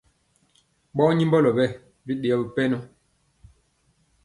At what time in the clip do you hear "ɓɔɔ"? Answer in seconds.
0.95-1.09